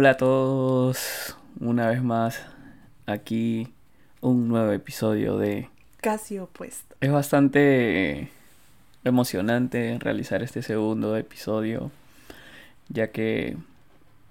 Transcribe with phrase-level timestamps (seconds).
[0.00, 2.40] Hola a todos, una vez más
[3.06, 3.66] aquí
[4.20, 5.70] un nuevo episodio de...
[6.00, 6.94] Casi opuesto.
[7.00, 8.30] Es bastante
[9.02, 11.90] emocionante realizar este segundo episodio,
[12.88, 13.56] ya que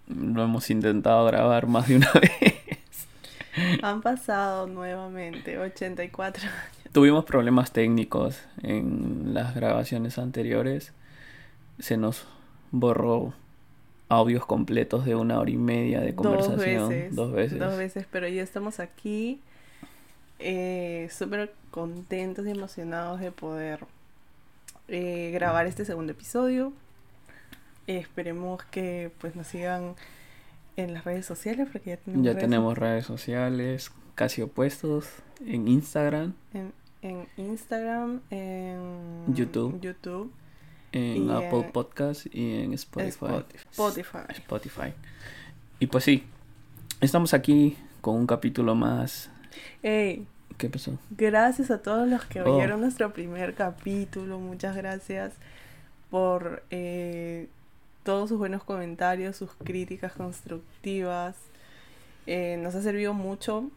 [0.07, 3.07] lo hemos intentado grabar más de una vez.
[3.83, 6.55] Han pasado nuevamente 84 años.
[6.93, 10.93] Tuvimos problemas técnicos en las grabaciones anteriores.
[11.77, 12.25] Se nos
[12.71, 13.33] borró
[14.09, 16.57] audios completos de una hora y media de conversación.
[16.57, 17.15] Dos veces.
[17.15, 17.59] Dos veces.
[17.59, 19.39] Dos veces, pero ya estamos aquí
[20.39, 23.85] eh, súper contentos y emocionados de poder
[24.87, 26.73] eh, grabar este segundo episodio.
[27.87, 29.95] esperemos que pues nos sigan
[30.75, 35.09] en las redes sociales porque ya tenemos Ya redes tenemos redes sociales casi opuestos
[35.45, 39.79] en Instagram, en, en Instagram, en YouTube.
[39.81, 40.31] YouTube,
[40.97, 43.43] en Y, Apple eh, Podcast y en Spotify.
[43.71, 44.17] Spotify.
[44.29, 44.93] Spotify.
[45.79, 46.23] Y pues sí,
[47.01, 49.29] estamos aquí con un capítulo más.
[49.83, 50.25] Ey,
[50.57, 50.97] ¿Qué pasó?
[51.11, 52.55] Gracias a todos los que Oh.
[52.55, 54.39] oyeron nuestro primer capítulo.
[54.39, 55.33] Muchas gracias
[56.09, 57.47] por eh,
[58.03, 61.35] todos sus buenos comentarios, sus críticas constructivas.
[62.25, 63.69] Eh, nos ha servido mucho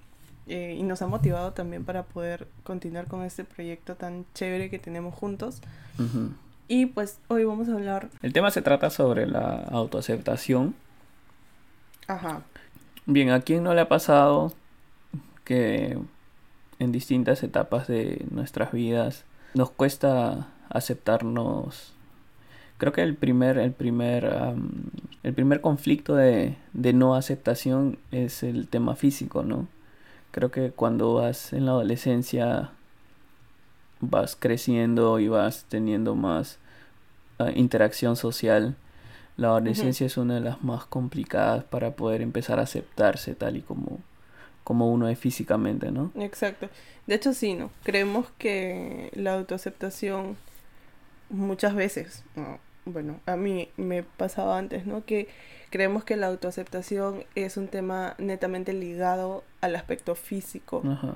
[0.47, 4.79] eh, y nos ha motivado también para poder continuar con este proyecto tan chévere que
[4.79, 5.61] tenemos juntos.
[5.99, 6.31] Ujú.
[6.73, 8.11] Y pues hoy vamos a hablar...
[8.23, 10.77] El tema se trata sobre la autoaceptación.
[12.07, 12.43] Ajá.
[13.07, 14.53] Bien, ¿a quién no le ha pasado
[15.43, 15.99] que
[16.79, 21.93] en distintas etapas de nuestras vidas nos cuesta aceptarnos?
[22.79, 24.71] Creo que el primer, el primer, am,
[25.25, 29.67] el primer conflicto de, de no aceptación es el tema físico, ¿no?
[30.31, 32.71] Creo que cuando vas en la adolescencia
[33.99, 36.60] vas creciendo y vas teniendo más
[37.55, 38.77] interacción social.
[39.37, 43.63] La adolescencia es una de las más complicadas para poder empezar a aceptarse tal y
[43.63, 43.99] como,
[44.65, 46.13] como uno es físicamente, ¿no?
[46.17, 46.69] Exacto.
[47.07, 47.71] De hecho, sí, ¿no?
[47.83, 50.37] Creemos que la autoaceptación
[51.31, 55.05] muchas veces, no, bueno, a mí me pasaba antes, ¿no?
[55.05, 55.29] Que
[55.71, 61.15] creemos que la autoaceptación es un tema netamente ligado al aspecto físico Ajá.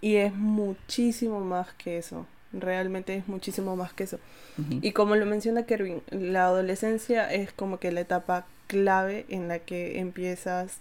[0.00, 2.26] y es muchísimo más que eso.
[2.60, 4.18] Realmente es muchísimo más que eso.
[4.80, 9.58] Y como lo menciona Kervin, la adolescencia es como que la etapa clave en la
[9.58, 10.78] que empiezas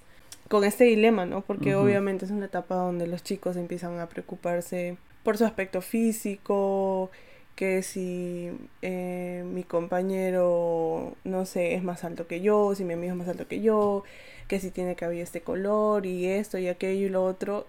[0.48, 1.42] con este dilema, ¿no?
[1.42, 7.10] Porque obviamente es una etapa donde los chicos empiezan a preocuparse por su aspecto físico,
[7.56, 13.14] que si eh, mi compañero, no sé, es más alto que yo, si mi amigo
[13.14, 14.04] es más alto que yo,
[14.48, 17.66] que si tiene cabello este color y esto y aquello y lo otro.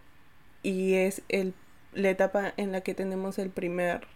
[0.62, 1.54] Y es el,
[1.96, 4.06] la etapa en la que tenemos el primer,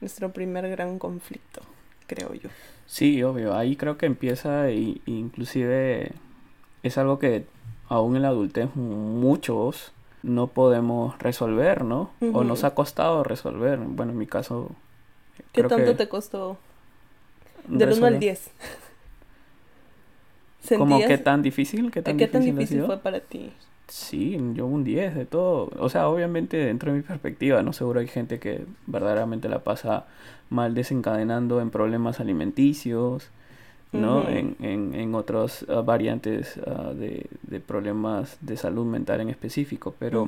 [0.00, 1.60] nuestro primer gran conflicto,
[2.06, 2.48] creo yo.
[2.86, 3.54] Sí, obvio.
[3.54, 6.12] Ahí creo que empieza y, y inclusive
[6.82, 7.44] es algo que
[7.88, 12.10] aún en la adultez muchos no podemos resolver, ¿no?
[12.32, 13.78] O nos ha costado resolver.
[13.78, 14.70] Bueno, en mi caso...
[15.52, 16.56] ¿Qué tanto que te costó?
[17.66, 18.50] Del 1 al resolver- 10.
[20.78, 21.90] ¿Cómo ¿Sentías- qué tan difícil?
[21.90, 23.52] ¿Qué tan ¿Qué tan difícil fue para ti?
[23.92, 25.70] Sí, yo un 10 de todo.
[25.78, 27.74] O sea, obviamente dentro de mi perspectiva, ¿no?
[27.74, 30.06] Seguro hay gente que verdaderamente la pasa
[30.48, 33.28] mal desencadenando en problemas alimenticios,
[33.92, 34.26] ¿no?
[34.26, 39.94] En, en, en otras ah, variantes ah, de, de problemas de salud mental en específico.
[39.98, 40.26] Pero,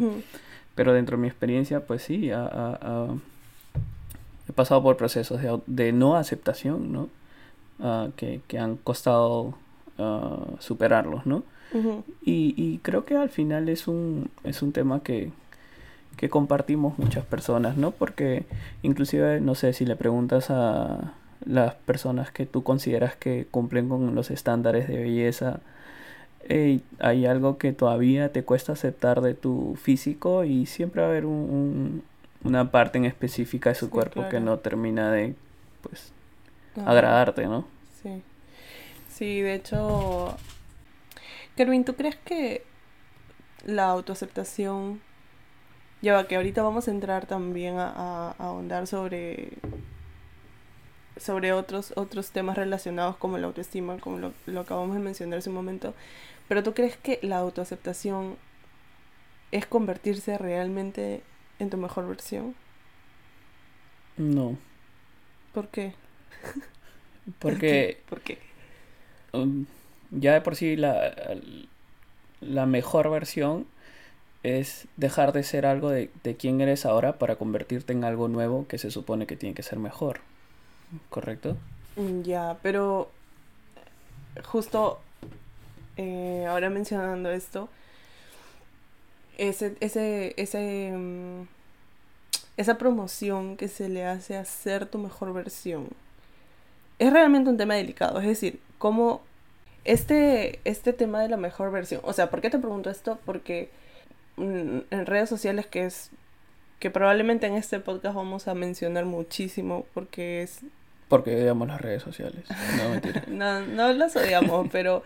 [0.75, 3.15] pero dentro de mi experiencia, pues sí, ah,
[4.47, 7.09] he pasado por procesos de, de no aceptación, ¿no?
[7.81, 9.55] Ah, que, que han costado
[10.59, 11.45] superarlos, ¿no?
[12.25, 15.31] Y, y creo que al final es un, es un tema que,
[16.17, 17.91] que compartimos muchas personas, ¿no?
[17.91, 18.45] Porque
[18.83, 21.15] inclusive, no sé, si le preguntas a
[21.45, 25.61] las personas que tú consideras que cumplen con los estándares de belleza,
[26.49, 31.11] "Ey, hay algo que todavía te cuesta aceptar de tu físico y siempre va a
[31.11, 32.03] haber un, un-
[32.45, 35.35] una parte en específica de su Sí, cuerpo que no termina de,
[35.83, 36.13] pues,
[36.77, 36.91] Ajá.
[36.91, 37.65] agradarte, ¿no?
[38.03, 38.23] Sí.
[39.11, 40.37] Sí, de hecho,
[41.57, 42.65] Kervin, ¿tú crees que
[43.65, 45.01] la autoaceptación
[46.01, 49.59] lleva que ahorita vamos a entrar también a, a- a ahondar sobre
[51.17, 55.49] sobre otros otros temas relacionados como la autoestima, como lo, lo acabamos de mencionar hace
[55.51, 55.95] un momento,
[56.49, 58.37] pero ¿tú crees que la autoaceptación
[59.53, 61.23] es convertirse realmente
[61.59, 62.55] en tu mejor versión?
[64.19, 64.59] No,
[65.53, 65.95] ¿Por qué?
[67.39, 68.39] porque ¿Por qué?
[69.35, 69.67] um,
[70.11, 71.15] ya de por sí la,
[72.41, 73.67] la mejor versión
[74.45, 78.67] es dejar de ser algo de, de quien eres ahora para convertirte en algo nuevo
[78.69, 80.21] que se supone que tiene que ser mejor.
[81.11, 81.59] ¿Correcto?
[81.97, 83.11] Mm, Ya, pero
[84.45, 85.01] justo
[85.97, 87.69] eh, ahora mencionando esto,
[89.39, 91.43] ese, ese, ese, mm,
[92.57, 95.89] esa promoción que se le hace a ser tu mejor versión
[96.99, 98.21] es realmente un tema delicado.
[98.21, 99.23] Es decir, cómo
[99.85, 103.19] este, este tema de la mejor versión, o sea, ¿por qué te pregunto esto?
[103.25, 103.71] Porque
[104.37, 106.11] mm, en redes sociales que es
[106.79, 110.61] que probablemente en este podcast vamos a mencionar muchísimo porque es
[111.09, 112.45] porque odiamos las redes sociales.
[112.77, 113.25] No, mentira.
[113.29, 115.03] no, no las odiamos, pero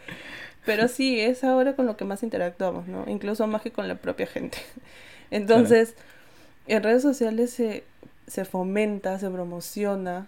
[0.64, 3.04] pero sí, es ahora con lo que más interactuamos, ¿no?
[3.08, 4.58] Incluso más que con la propia gente.
[5.30, 5.94] Entonces,
[6.66, 7.84] en redes sociales se,
[8.26, 10.26] se fomenta, se promociona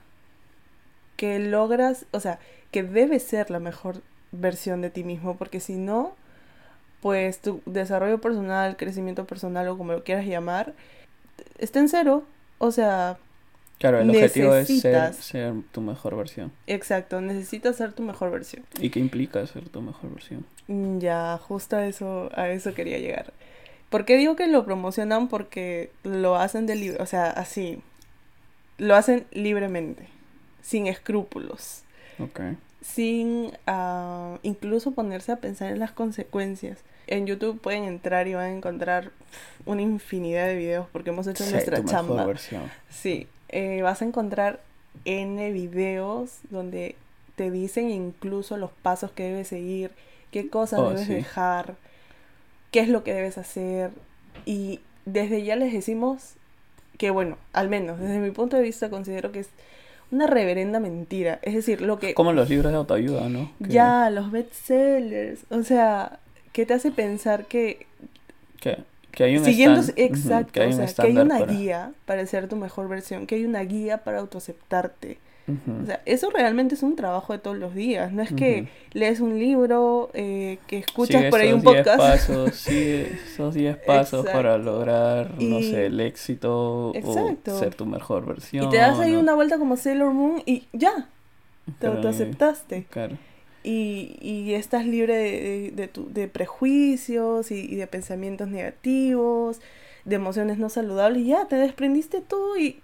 [1.17, 2.39] que logras, o sea,
[2.71, 4.03] que debe ser la mejor
[4.33, 6.15] versión de ti mismo, porque si no,
[7.01, 10.75] pues tu desarrollo personal, crecimiento personal o como lo quieras llamar,
[11.59, 12.25] está en cero.
[12.59, 13.19] O sea,
[13.81, 16.53] Claro, el objetivo es ser, ser, tu mejor versión.
[16.67, 18.63] Exacto, necesitas ser tu mejor versión.
[18.79, 20.45] ¿Y qué implica ser tu mejor versión?
[20.69, 23.33] Mm, ya, justo a eso, a eso quería llegar.
[23.89, 25.29] ¿Por qué digo que lo promocionan?
[25.29, 27.81] Porque lo hacen de libre, o sea, así,
[28.77, 30.09] lo hacen libremente,
[30.61, 31.83] sin escrúpulos.
[32.19, 32.41] Ok.
[32.83, 36.79] Sin uh, incluso ponerse a pensar en las consecuencias.
[37.07, 39.11] En YouTube pueden entrar y van a encontrar
[39.67, 42.25] una infinidad de videos porque hemos hecho nuestra chamba.
[42.25, 42.71] Versión.
[42.89, 44.61] Sí, eh, vas a encontrar
[45.05, 46.95] N videos donde
[47.37, 49.91] te dicen incluso los pasos que debes seguir,
[50.31, 51.15] qué cosas Oh, debes sí.
[51.15, 51.75] dejar,
[52.71, 53.91] qué es lo que debes hacer.
[54.47, 56.35] Y desde ya les decimos
[56.99, 59.49] que, bueno, al menos desde mi punto de vista considero que es
[60.11, 61.39] una reverenda mentira.
[61.43, 62.15] Es decir, lo que...
[62.15, 63.51] Como los libros de autoayuda, ¿no?
[63.63, 65.41] Que- Ya, los bestsellers.
[65.51, 66.19] O sea,
[66.53, 67.87] que te hace pensar que
[68.61, 68.79] Que,
[69.13, 71.53] que hay un Siguiendo, ujú, exacto, que hay o un sea, que hay una para-
[71.53, 75.19] guía para ser tu mejor versión, que hay una guía para autoaceptarte.
[75.83, 78.13] O sea, eso realmente es un trabajo de todos los días.
[78.13, 78.71] No es que Ujú.
[78.99, 81.99] lees un libro, eh, que escuchas Sigue por ahí un esos 10 podcast.
[81.99, 84.71] pasos, sigue esos 10 pasos para Exacto.
[84.73, 87.55] lograr, no Y- sé, el éxito Exacto.
[87.57, 88.67] o ser tu mejor versión.
[88.67, 89.21] Y te das ahí ¿no?
[89.21, 91.09] una vuelta como Sailor Moon y ya,
[91.67, 92.87] te Claro, autoaceptaste.
[92.91, 93.17] Claro.
[93.63, 99.61] Y, y estás libre de, de, de tu- de prejuicios y, y de pensamientos negativos,
[100.05, 101.23] de emociones no saludables.
[101.23, 102.81] Y ya, te desprendiste tú y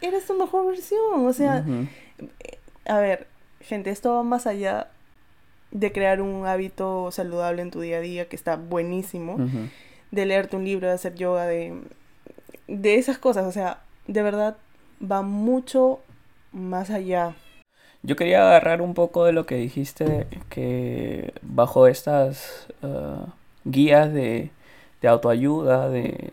[0.00, 1.26] eres tu mejor versión.
[1.26, 1.86] O sea, Ujú.
[2.86, 3.26] a ver,
[3.60, 4.88] gente, esto va más allá
[5.70, 9.38] de crear un hábito saludable en tu día a día, que está buenísimo,
[10.10, 11.74] de leerte un libro, de hacer yoga, de,
[12.68, 13.44] de esas cosas.
[13.46, 14.56] O sea, de verdad
[15.00, 16.00] va mucho
[16.52, 17.34] más allá.
[18.02, 23.26] Yo quería agarrar un poco de lo que dijiste, que bajo estas ah,
[23.64, 24.50] guías de,
[25.02, 26.30] de autoayuda, de,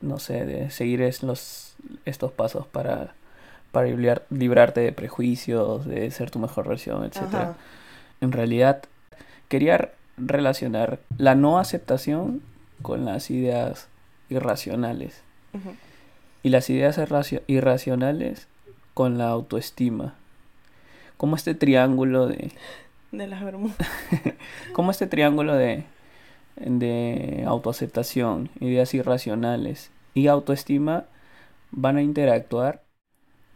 [0.00, 1.67] no sé, de seguir es- los,
[2.04, 3.14] estos pasos para,
[3.72, 7.22] para librar- librarte de prejuicios, de ser tu mejor versión, etc.
[7.22, 7.54] Ajá.
[8.20, 8.82] En realidad,
[9.48, 12.42] quería relacionar la no aceptación
[12.82, 13.88] con las ideas
[14.30, 15.22] irracionales
[16.42, 18.48] y las ideas irracio- irracionales
[18.94, 20.14] con la autoestima.
[21.16, 22.52] Como este triángulo de...
[23.10, 23.76] De las Bermudas.
[24.72, 25.84] Como este triángulo de,
[26.56, 31.04] de autoaceptación, ideas irracionales y autoestima
[31.70, 32.82] van a interactuar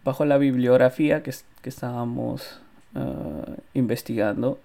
[0.04, 1.32] bajo la bibliografía que,
[1.62, 2.60] que estábamos
[2.94, 4.58] ah, investigando.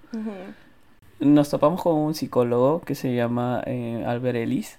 [1.20, 4.78] Nos topamos con un psicólogo que se llama eh, Albert Ellis,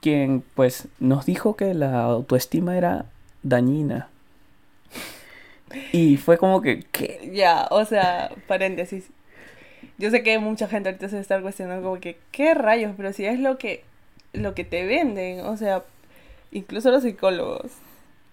[0.00, 3.06] quien pues nos dijo que la autoestima era
[3.42, 4.08] dañina.
[5.92, 7.30] Y fue como que, ¿qué?
[7.32, 9.08] Ya, o sea, paréntesis.
[9.96, 12.92] Yo sé que mucha gente ahorita se está cuestionando como que, ¿qué rayos?
[12.96, 13.84] Pero si es lo que,
[14.32, 15.82] lo que te venden, o sea,
[16.52, 17.72] incluso los psicólogos.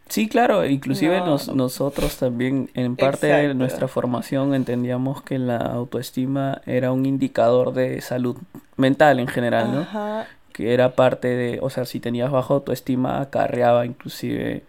[0.08, 1.26] Sí, claro, inclusive No.
[1.28, 7.74] nos- nosotros también en parte de nuestra formación entendíamos que la autoestima era un indicador
[7.74, 8.36] de salud
[8.76, 9.82] mental en general, ¿no?
[9.82, 14.64] Ajá, Que era parte de, o sea, si tenías baja autoestima acarreaba inclusive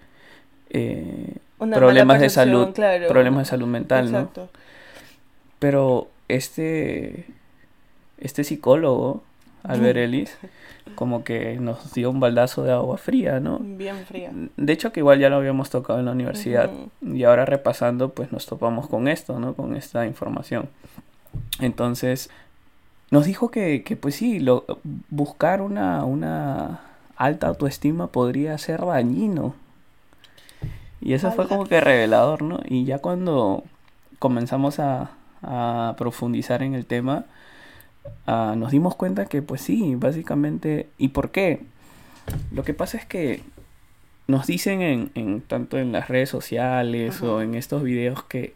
[0.69, 3.09] eh, problemas de salud, claro.
[3.09, 4.19] problemas de salud mental, ¿no?
[4.19, 4.49] Exacto.
[5.59, 7.27] Pero este,
[8.19, 9.23] este psicólogo,
[9.63, 10.37] Albert Ellis,
[10.95, 13.59] como que nos dio un baldazo de agua fría, ¿no?
[13.61, 14.31] Bien fría.
[14.57, 17.15] De hecho que igual ya lo habíamos tocado en la universidad Ujú.
[17.15, 19.55] y ahora repasando pues nos topamos con esto, ¿no?
[19.55, 20.69] Con esta información.
[21.61, 22.31] Entonces
[23.11, 24.65] nos dijo que, que pues sí, lo,
[25.11, 26.81] buscar una, una
[27.17, 29.55] alta autoestima podría ser dañino.
[31.01, 31.49] Y eso fue Ala.
[31.49, 32.61] como que revelador, ¿no?
[32.67, 33.65] Y ya cuando
[34.19, 35.11] comenzamos a,
[35.43, 37.25] a profundizar en el tema,
[38.27, 41.61] ah, nos dimos cuenta que pues sí, básicamente, ¿y por qué?
[42.53, 43.43] Lo que pasa es que
[44.27, 48.55] nos dicen en, en tanto en las redes sociales o en estos videos que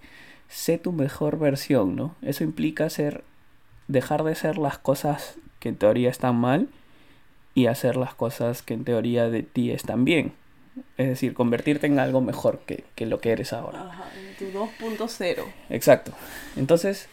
[0.49, 2.15] sé tu mejor versión, ¿no?
[2.23, 3.25] Eso implica ser
[3.89, 6.69] dejar de hacer las cosas que en teoría están mal
[7.55, 10.33] y hacer las cosas que en teoría de ti están bien.
[10.97, 13.83] Es decir, convertirte en algo mejor que, que lo que eres ahora.
[13.83, 15.45] Ajá, en tu 2.0.
[15.71, 16.13] Exacto.
[16.57, 17.09] Entonces,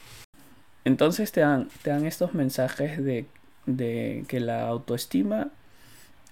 [0.85, 3.25] entonces te dan, te dan estos mensajes de,
[3.65, 5.49] de que la autoestima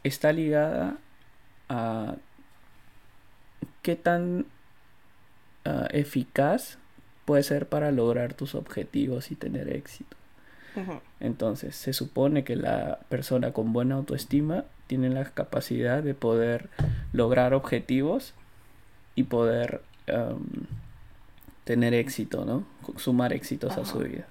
[0.03, 0.98] está ligada
[1.68, 2.15] a
[3.82, 4.46] qué tan
[5.65, 6.77] ah, eficaz
[7.25, 10.18] puede ser para lograr tus objetivos y tener éxito.
[11.20, 16.70] Entonces, se supone que la persona con buena autoestima tiene la capacidad de poder
[17.12, 18.34] lograr objetivos
[19.15, 19.82] y poder
[21.65, 22.63] tener éxito, ¿no?
[22.98, 24.25] Sumar éxitos a su vida.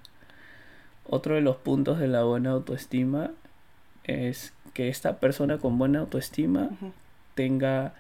[1.08, 3.30] Otro de los puntos de la buena autoestima
[4.04, 6.70] es que esta persona con buena autoestima
[7.34, 7.94] tenga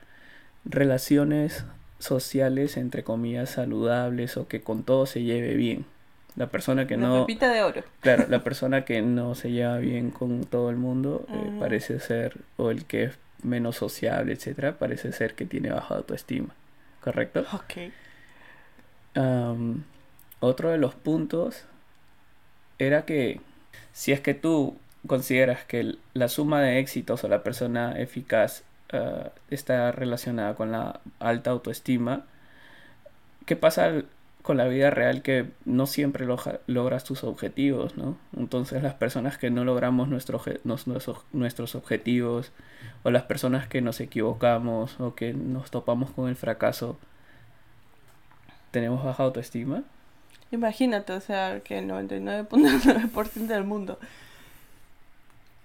[0.64, 1.64] relaciones
[1.98, 5.86] sociales, entre comillas, saludables o que con todo se lleve bien.
[6.36, 7.26] La persona que no...
[7.26, 7.82] pepita de oro.
[8.00, 12.36] Claro, la persona que no se lleva bien con todo el mundo eh, parece ser,
[12.56, 16.54] o el que es menos sociable, etcétera, parece ser que tiene baja autoestima.
[17.00, 17.44] ¿Correcto?
[17.52, 17.92] Ok.
[20.40, 21.64] Otro de los puntos
[22.78, 23.40] era que
[23.92, 29.30] si es que tú consideras que la suma de éxitos o la persona eficaz ah,
[29.50, 32.24] está relacionada con la alta autoestima,
[33.46, 34.02] ¿qué pasa
[34.42, 38.16] con la vida real que no siempre loja- logras tus objetivos, ¿no?
[38.36, 40.28] Entonces las personas que no logramos nos-
[40.64, 42.52] nuestros, nuestros objetivos
[43.02, 46.98] o las personas que nos equivocamos o que nos topamos con el fracaso,
[48.70, 49.82] ¿tenemos baja autoestima?
[50.50, 53.98] Imagínate, o sea, que el 99.9% del mundo.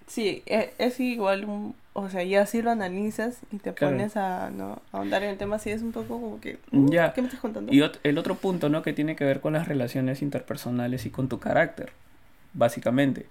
[0.08, 3.96] Sí, e- es, igual, un- o sea, ya si lo analizas y te Claro.
[3.96, 4.82] pones a, ¿no?
[4.92, 6.90] a ahondar en el tema, sí es un poco como que, ¿mm?
[6.90, 7.14] Ya.
[7.14, 7.72] ¿qué me estás contando?
[7.74, 8.82] Y ot- el otro punto, ¿no?
[8.84, 11.92] Que tiene que ver con las relaciones interpersonales y con tu carácter,
[12.54, 13.26] básicamente.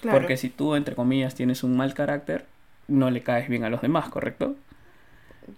[0.00, 0.18] Claro.
[0.18, 2.46] Porque si tú, entre comillas, tienes un mal carácter,
[2.88, 4.56] no le caes bien a los demás, ¿correcto?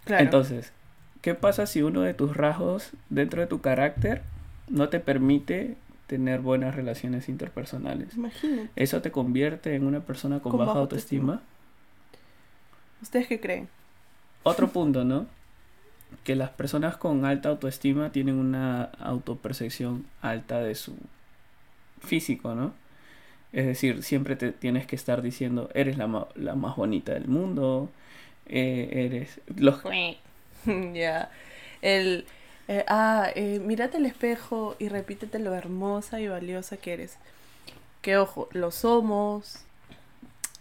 [0.04, 0.22] Claro.
[0.24, 0.72] Entonces,
[1.22, 4.22] ¿qué pasa si uno de tus rasgos dentro de tu carácter
[4.70, 8.14] no te permite tener buenas relaciones interpersonales?
[8.16, 8.70] Imagínate.
[8.76, 11.34] ¿Eso te convierte en una persona con, Con baja baja autoestima?
[11.34, 11.50] autoestima.
[13.02, 13.68] ¿Ustedes qué creen?
[14.42, 15.26] Otro punto, ¿no?
[16.24, 20.96] Que las personas con alta autoestima tienen una autopercepción alta de su
[22.00, 22.72] físico, ¿no?
[23.52, 27.90] Es decir, siempre te tienes que estar diciendo, eres la, la más bonita del mundo,
[28.46, 29.40] eh, eres...
[29.56, 29.82] Los...
[30.94, 31.30] ya.
[31.82, 32.26] El.
[32.70, 37.16] Eh, ah, eh, mírate al espejo y repítete lo hermosa y valiosa que eres.
[38.00, 39.64] Que ojo, lo somos.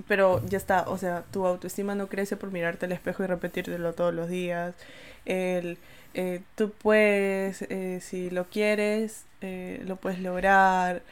[0.07, 3.93] Pero ya está, o sea, tu autoestima no crece por mirarte al espejo y repetírtelo
[3.93, 4.73] todos los días.
[5.25, 5.77] El,
[6.15, 11.03] eh, tú puedes, eh, si lo quieres, eh, lo puedes lograr.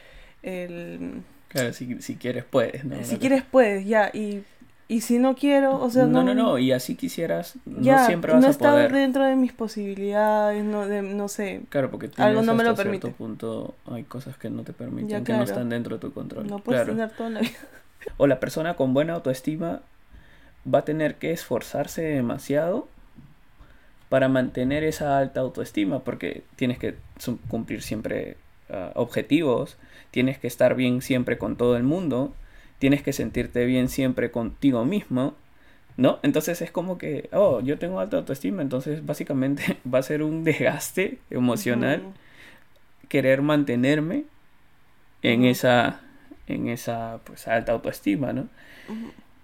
[0.42, 3.02] El, Claro, si, si quieres puedes, ¿no?
[3.04, 4.10] si quieres, puedes, ya.
[4.12, 4.42] Y,
[4.88, 8.32] y si no quiero, o sea, no, no, no, y así quisieras, ya, no siempre
[8.32, 8.92] vas no a está poder.
[8.92, 12.74] dentro de mis posibilidades, no, de, no sé, Claro, porque Algo tienes no me lo
[12.74, 13.08] permite.
[13.10, 16.46] punto hay cosas que no te permiten, Ya, que no están dentro de tu control.
[16.46, 16.94] no puedes claro.
[16.96, 17.52] tener toda la vida.
[18.16, 19.80] O la persona con buena autoestima
[20.72, 22.88] va a tener que esforzarse demasiado
[24.08, 26.94] para mantener esa alta autoestima, porque tienes que
[27.48, 28.36] cumplir siempre
[28.70, 29.76] ah, objetivos,
[30.10, 32.32] tienes que estar bien siempre con todo el mundo,
[32.78, 35.34] tienes que sentirte bien siempre contigo mismo,
[35.96, 36.18] ¿no?
[36.22, 40.44] Entonces es como que, oh, yo tengo alta autoestima, entonces básicamente va a ser un
[40.44, 42.02] desgaste emocional
[43.08, 44.24] querer mantenerme
[45.22, 46.00] en esa
[46.46, 48.48] en esa pues alta autoestima, ¿no?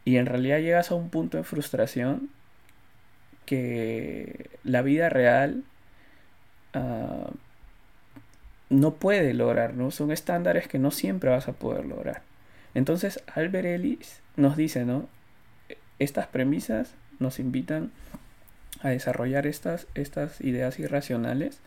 [0.05, 2.31] Y en realidad llegas a un punto de frustración
[3.47, 5.65] que la vida real
[6.75, 7.31] ah,
[8.71, 9.91] no puede lograr, ¿no?
[9.91, 12.23] Son estándares que no siempre vas a poder lograr.
[12.75, 15.09] Entonces, Albert Ellis nos dice, ¿no?
[15.99, 17.93] Estas premisas nos invitan
[18.83, 21.61] a desarrollar estas, estas ideas irracionales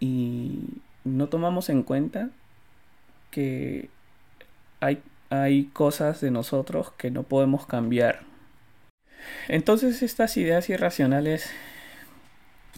[0.00, 0.64] y
[1.04, 2.30] no tomamos en cuenta
[3.30, 3.88] que
[4.80, 8.20] hay, hay cosas de nosotros que no podemos cambiar.
[9.48, 11.50] Entonces estas ideas irracionales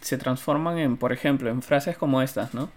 [0.01, 2.71] se transforman en, por ejemplo, en frases como estas, ¿no?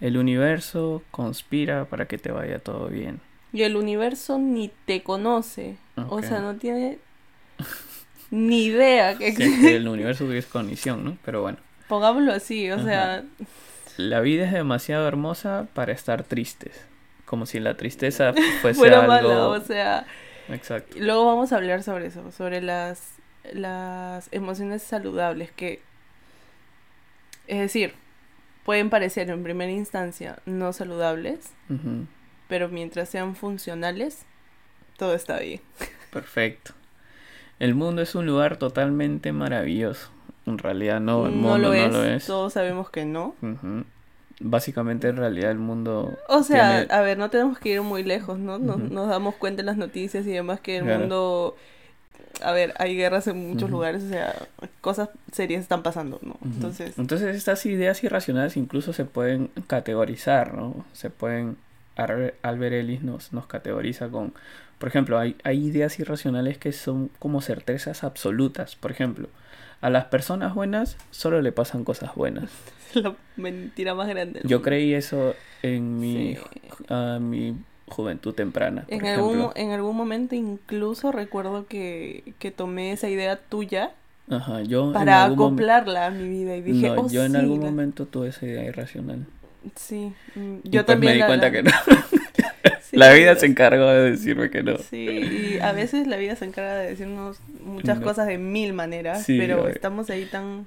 [0.00, 3.20] El universo conspira para que te vaya todo bien.
[3.54, 5.76] Y el universo ni te conoce.
[6.08, 6.98] O sea, no tiene
[8.32, 11.18] ni idea que que el universo tuviese cognición, ¿no?
[11.24, 11.58] Pero bueno.
[11.88, 13.22] Pongámoslo así, o sea,
[13.96, 16.84] La vida es demasiado hermosa para estar tristes.
[17.26, 19.08] Como si la tristeza fuese fuera algo...
[19.08, 20.04] mala, o sea.
[20.48, 20.96] Exacto.
[20.98, 23.12] Luego vamos a hablar sobre eso, sobre las,
[23.52, 25.80] las emociones saludables que,
[27.46, 27.94] es decir,
[28.64, 32.08] pueden parecer en primera instancia no saludables, Ujú.
[32.48, 34.24] Pero mientras sean funcionales,
[34.96, 35.60] todo está bien.
[36.12, 36.72] Perfecto.
[37.58, 40.10] El mundo es un lugar totalmente maravilloso.
[40.46, 42.26] En realidad no, el mundo no, lo, no es, lo es.
[42.26, 43.34] todos sabemos que no.
[44.40, 46.18] Básicamente en realidad el mundo...
[46.28, 48.58] O sea, tiene- a ver, no tenemos que ir muy lejos, ¿no?
[48.58, 51.00] Nos, nos damos cuenta en las noticias y demás que el Claro.
[51.00, 51.56] mundo...
[52.42, 54.34] A ver, hay guerras en muchos lugares, o sea,
[54.80, 56.36] cosas serias están pasando, ¿no?
[56.44, 60.84] Entonces, Entonces estas ideas irracionales incluso se pueden categorizar, ¿no?
[60.92, 61.56] Se pueden...
[61.96, 64.32] Albert Ellis nos, nos categoriza con...
[64.78, 68.76] Por ejemplo, hay, hay ideas irracionales que son como certezas absolutas.
[68.76, 69.28] Por ejemplo,
[69.80, 72.50] a las personas buenas solo le pasan cosas buenas.
[72.94, 74.40] la mentira más grande.
[74.44, 74.62] Yo mundo.
[74.62, 76.38] creí eso en mi, Sí.
[76.88, 78.82] a mi juventud temprana.
[78.82, 79.30] Por En ejemplo.
[79.30, 83.92] algún, en algún momento incluso recuerdo que, que tomé esa idea tuya
[84.30, 87.60] Ajá, yo para acoplarla a mi vida y dije, No, oh, yo en sí, algún
[87.60, 89.26] la- momento tuve esa idea irracional.
[89.76, 91.70] Sí, mm, Y yo pues también me di la- cuenta la- que no.
[92.82, 94.76] Sí, la vida se encargó de decirme que no.
[94.78, 95.06] Sí,
[95.56, 98.04] y a veces la vida se encarga de decirnos muchas No.
[98.04, 100.66] cosas de mil maneras, Sí, pero estamos ahí tan...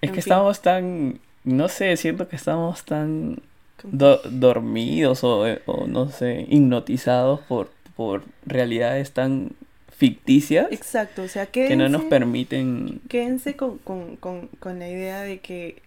[0.00, 0.32] Es que fin.
[0.32, 3.38] estamos tan, no sé, siento que estamos tan
[3.82, 9.50] do- dormidos o, o no sé, hipnotizados por, por realidades tan
[9.96, 13.00] ficticias Exacto, o sea, que no nos quédense- permiten...
[13.08, 15.80] quédense con, con, con, con la idea de que,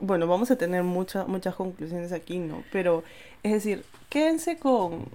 [0.00, 2.62] bueno, vamos a tener muchas muchas conclusiones aquí, ¿no?
[2.72, 3.04] Pero,
[3.42, 5.06] es decir, quédense con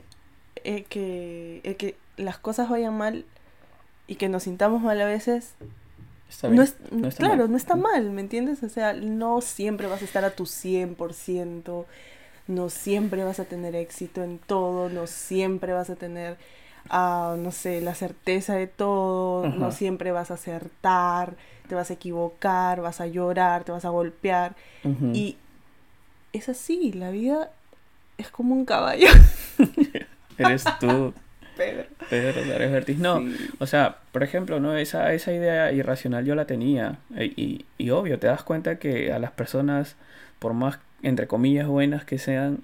[0.64, 3.26] eh, que, eh, que las cosas vayan mal
[4.08, 5.54] y que nos sintamos mal a veces.
[6.30, 7.52] Está bien, No es, no está claro, mal.
[7.52, 8.64] no está mal, ¿me entiendes?
[8.64, 11.86] O sea, no siempre vas a estar a tu 100%,
[12.48, 16.38] no siempre vas a tener éxito en todo, no siempre vas a tener,
[16.90, 21.34] ah, no sé, la certeza de todo, no siempre vas a acertar,
[21.68, 24.56] te vas a equivocar, vas a llorar, te vas a golpear.
[25.14, 25.38] Y
[26.34, 27.50] es así, la vida
[28.18, 29.08] es como un caballo.
[30.38, 31.14] Eres tú,
[31.58, 31.86] Pedro.
[32.10, 32.98] Pedro Dares Vertiz.
[32.98, 33.36] No, Sí.
[33.60, 36.98] o sea, por ejemplo, no esa, esa idea irracional yo la tenía.
[37.16, 39.96] E- Y, y obvio, te das cuenta que a las personas,
[40.40, 42.60] por más, entre comillas, buenas que sean,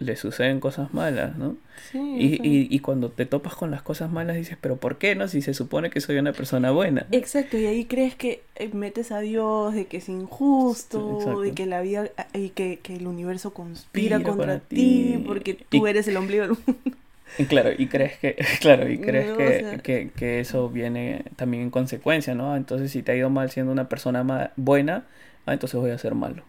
[0.00, 1.56] les suceden cosas malas, ¿no?
[1.90, 5.14] Sí, Y, y, y cuando te topas con las cosas malas dices, pero ¿por qué
[5.14, 5.28] no?
[5.28, 7.06] Si se supone que soy una persona buena.
[7.12, 11.66] Exacto, y ahí crees que eh, metes a Dios, de que es injusto, de que
[11.66, 15.24] la vida ah, y que, que el universo conspira contra ti, ti.
[15.26, 16.80] porque tú Y- eres el ombligo del mundo.
[17.36, 20.68] Y claro, y crees que, claro, y crees No, o que, sea- que, que eso
[20.68, 22.54] viene también en consecuencia, ¿no?
[22.56, 25.06] Entonces, si te ha ido mal siendo una persona ma- buena,
[25.46, 26.42] ah, entonces voy a ser malo.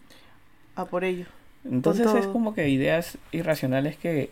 [0.76, 1.28] A por ello.
[1.70, 4.32] Entonces es como que ideas irracionales que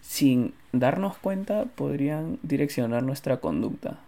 [0.00, 3.98] sin darnos cuenta podrían direccionar nuestra conducta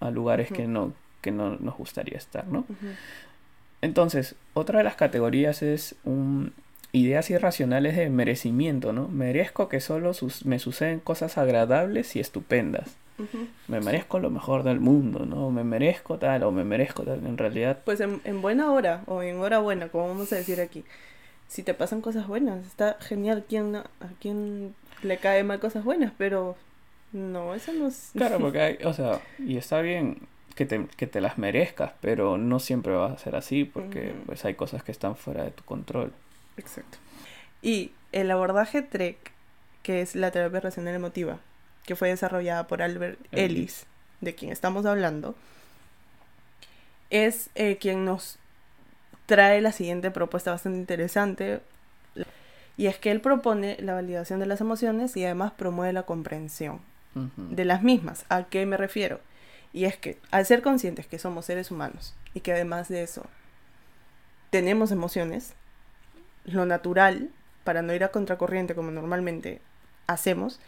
[0.00, 2.64] a lugares que no que no nos gustaría estar, ¿no?
[3.82, 6.52] Entonces, otra de las categorías es un,
[6.92, 9.08] ideas irracionales de merecimiento, ¿no?
[9.08, 12.96] Merezco que solo sus- me suceden cosas agradables y estupendas.
[13.68, 15.50] Me merezco lo mejor del mundo, ¿no?
[15.50, 17.24] Me merezco tal o me merezco tal.
[17.26, 20.58] En realidad, Pues en, en buena hora o en hora buena, como vamos a decir
[20.60, 20.84] aquí.
[21.50, 23.44] Si te pasan cosas buenas, está genial.
[23.48, 26.12] ¿Quién, no- ¿A quién le cae mal cosas buenas?
[26.16, 26.56] Pero
[27.12, 28.10] no, eso no es...
[28.16, 32.38] claro, porque hay, o sea, y está bien que te, que te las merezcas, pero
[32.38, 35.64] no siempre va a ser así porque pues hay cosas que están fuera de tu
[35.64, 36.12] control.
[36.56, 36.98] Exacto.
[37.62, 39.16] Y el abordaje TREC,
[39.82, 41.40] que es la terapia racional emotiva,
[41.84, 43.50] que fue desarrollada por Albert Ellis.
[43.50, 43.86] Ellis,
[44.20, 45.34] de quien estamos hablando,
[47.10, 48.38] es eh, quien nos
[49.30, 51.60] trae la siguiente propuesta bastante interesante.
[52.76, 56.80] Y es que él propone la validación de las emociones y además promueve la comprensión
[57.36, 58.24] de las mismas.
[58.28, 59.20] ¿A qué me refiero?
[59.72, 63.24] Y es que al ser conscientes que somos seres humanos y que además de eso
[64.50, 65.54] tenemos emociones,
[66.44, 67.30] lo natural,
[67.62, 69.60] para no ir a contracorriente como normalmente
[70.08, 70.58] hacemos,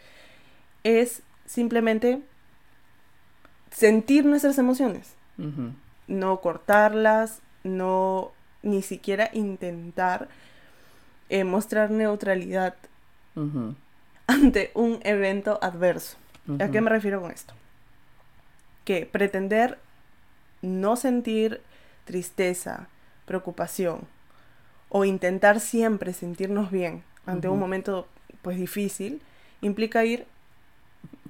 [0.85, 2.21] es simplemente
[3.71, 5.15] sentir nuestras emociones,
[6.07, 8.31] no cortarlas, no
[8.63, 10.27] ni siquiera intentar
[11.29, 12.75] eh, mostrar neutralidad
[14.27, 16.17] ante un evento adverso.
[16.59, 17.53] ¿A qué me refiero con esto?
[18.85, 19.77] Que pretender
[20.61, 21.61] no sentir
[22.05, 22.87] tristeza,
[23.25, 24.01] preocupación
[24.89, 28.07] o intentar siempre sentirnos bien ante un momento
[28.41, 29.21] pues difícil
[29.61, 30.25] implica ir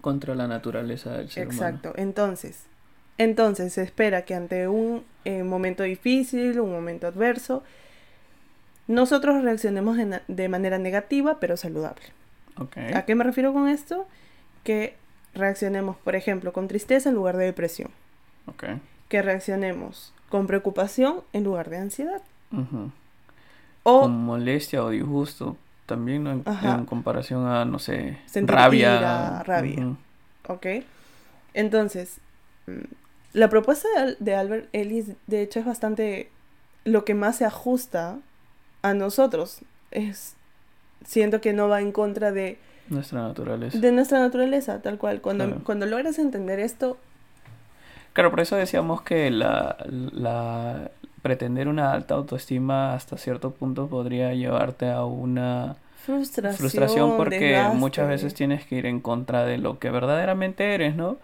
[0.01, 1.67] Contra la naturaleza del ser humano.
[1.67, 1.93] exacto.
[1.95, 2.63] Entonces,
[3.17, 7.63] entonces se espera que ante un eh, momento difícil, un momento adverso,
[8.87, 9.97] nosotros reaccionemos
[10.27, 12.03] de, manera negativa pero saludable.
[12.93, 14.07] ¿A qué me refiero con esto?
[14.63, 14.95] Que
[15.33, 17.89] reaccionemos, por ejemplo, con tristeza en lugar de depresión.
[19.09, 22.21] Que reaccionemos con preocupación en lugar de ansiedad.
[23.83, 26.31] O, Con molestia o disgusto también, ¿no?
[26.31, 28.97] En, comparación a, no sé, Sentir rabia.
[28.97, 29.95] ira, rabia.
[31.53, 32.19] Entonces,
[32.67, 33.02] mm,
[33.33, 36.29] la propuesta de, Al- de Albert Ellis, de hecho, es bastante
[36.85, 38.17] lo que más se ajusta
[38.81, 39.59] a nosotros.
[39.91, 40.35] Es,
[41.05, 42.57] siento que no va en contra de,
[42.89, 43.77] Nuestra naturaleza.
[43.77, 45.21] de nuestra naturaleza, tal cual.
[45.21, 45.61] Cuando, Claro.
[45.63, 46.97] cuando logras entender esto,
[48.13, 50.91] Claro, por eso decíamos que la, la
[51.23, 57.77] pretender una alta autoestima hasta cierto punto podría llevarte a una frustración, frustración porque desgaste.
[57.77, 61.17] muchas veces tienes que ir en contra de lo que verdaderamente eres, ¿no?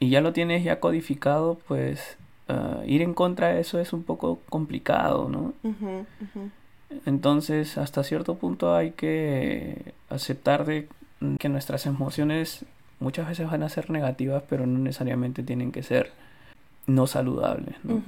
[0.00, 2.16] Y ya lo tienes ya codificado, pues
[2.48, 5.54] ah, ir en contra de eso es un poco complicado, ¿no?
[7.04, 10.88] Entonces, hasta cierto punto hay que aceptar de
[11.38, 12.64] que nuestras emociones
[13.00, 16.12] muchas veces van a ser negativas, pero no necesariamente tienen que ser
[16.86, 18.02] no saludables, ¿no?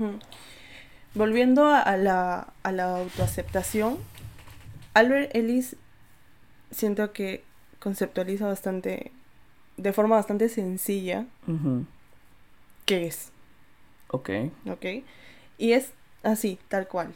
[1.15, 3.97] Volviendo a la, a la autoaceptación,
[4.95, 5.77] Albert Ellis
[6.71, 7.43] siento que
[7.79, 9.13] conceptualiza bastante,
[9.83, 11.87] de forma bastante sencilla, Ujú,
[12.87, 13.33] qué es,
[14.09, 14.31] Ok,
[14.69, 14.87] ¿ok?
[15.59, 17.15] Y es así, tal cual.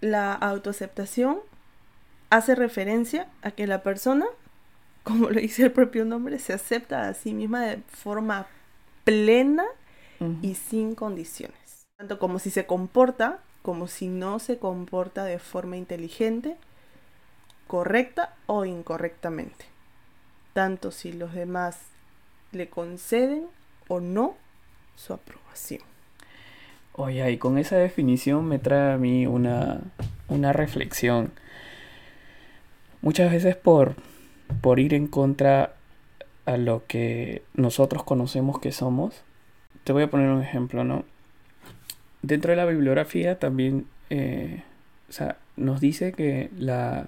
[0.00, 1.38] La autoaceptación
[2.30, 4.26] hace referencia a que la persona,
[5.02, 8.46] como lo dice el propio nombre, se acepta a sí misma de forma
[9.04, 9.64] plena
[10.42, 11.86] y sin condiciones.
[11.96, 16.56] Tanto como si se comporta, como si no se comporta de forma inteligente,
[17.66, 19.66] correcta o incorrectamente.
[20.58, 21.78] Tanto si los demás
[22.50, 23.44] le conceden
[23.86, 24.34] o no
[24.96, 25.82] su aprobación.
[26.94, 29.82] Oye, y con esa definición me trae a mí una,
[30.26, 31.30] una reflexión.
[33.02, 33.94] Muchas veces por,
[34.60, 35.76] por ir en contra
[36.44, 39.22] a lo que nosotros conocemos que somos,
[39.84, 41.04] te voy a poner un ejemplo, ¿no?
[42.22, 44.64] Dentro de la bibliografía también eh,
[45.08, 47.06] o sea, nos dice que la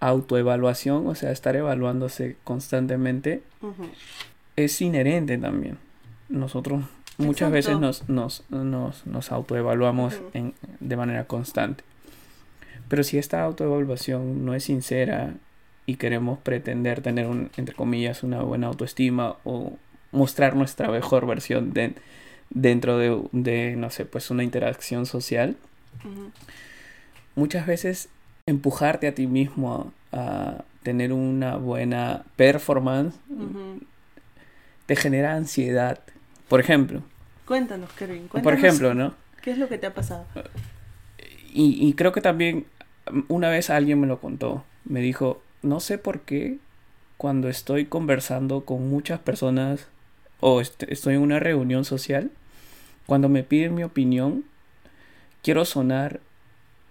[0.00, 3.42] autoevaluación, o sea, estar evaluándose constantemente,
[4.56, 5.78] es inherente también.
[6.28, 6.84] Nosotros
[7.18, 11.84] muchas veces nos, nos, nos, nos autoevaluamos en- de manera constante.
[12.88, 15.34] Pero si esta autoevaluación no es sincera
[15.86, 19.76] y queremos pretender tener, un, entre comillas, una buena autoestima o
[20.12, 21.94] mostrar nuestra mejor versión de-
[22.50, 25.56] dentro de, de, no sé, pues una interacción social,
[27.34, 28.08] muchas veces
[28.56, 33.16] empujarte a ti mismo a, a tener una buena performance
[34.86, 35.98] te genera ansiedad.
[36.48, 37.02] Por ejemplo,
[37.44, 38.28] Cuéntanos, Kevin.
[38.28, 39.14] por Cuéntanos ejemplo, ¿no?
[39.42, 40.26] ¿Qué es lo que te ha pasado?
[41.52, 42.66] Y, y creo que también
[43.28, 44.64] una vez alguien me lo contó.
[44.84, 46.58] Me dijo, no sé por qué
[47.16, 49.88] cuando estoy conversando con muchas personas
[50.40, 52.30] o est- estoy en una reunión social,
[53.06, 54.44] cuando me piden mi opinión,
[55.42, 56.20] quiero sonar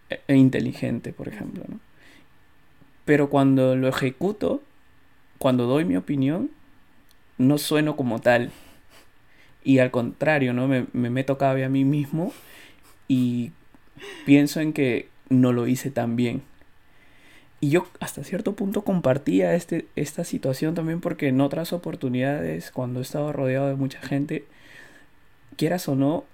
[0.10, 1.80] eh, inteligente, por ejemplo, ¿no?
[3.06, 4.64] Pero cuando lo ejecuto,
[5.38, 6.50] cuando doy mi opinión,
[7.38, 8.52] no sueno como tal.
[9.64, 10.68] Y al contrario, ¿no?
[10.68, 12.34] Me, me meto cabe a mí mismo
[13.08, 13.52] y
[14.26, 16.42] pienso en que no lo hice tan bien.
[17.62, 23.00] Y yo hasta cierto punto compartía este, esta situación también porque en otras oportunidades, cuando
[23.00, 24.46] he estado rodeado de mucha gente,
[25.58, 26.26] quieras o no,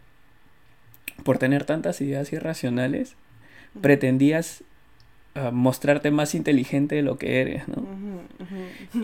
[1.24, 3.16] por tener tantas ideas irracionales,
[3.80, 4.64] pretendías
[5.36, 7.86] ah, mostrarte más inteligente de lo que eres, ¿no?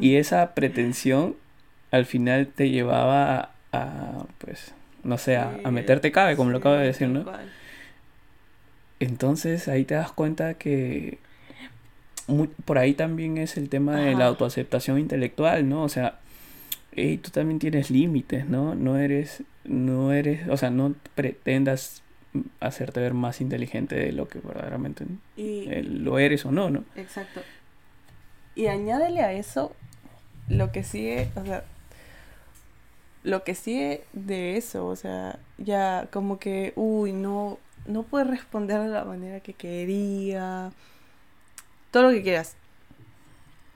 [0.02, 1.36] Y esa pretensión
[1.92, 6.76] al final te llevaba a, a, pues, no sé, a, meterte cabe, como lo acabo
[6.76, 7.24] de decir, ¿no?
[7.24, 7.50] cual.
[9.00, 11.20] Entonces ahí te das cuenta que
[12.66, 15.84] por ahí también es el tema de la autoaceptación intelectual, ¿no?
[15.84, 16.20] O sea,
[16.94, 18.76] tú también tienes límites, ¿no?
[18.76, 22.02] No eres, no eres, o sea, no pretendas
[22.60, 26.84] hacerte ver más inteligente de lo que verdaderamente Y, eh, lo eres o no, ¿no?
[26.96, 27.42] Exacto.
[28.56, 29.76] Y añádele a eso
[30.48, 31.64] lo que sigue, o sea,
[33.24, 38.82] lo que sigue de eso, o sea, ya como que, uy, no, no puedes responder
[38.82, 40.72] de la manera que quería,
[41.92, 42.56] todo lo que quieras.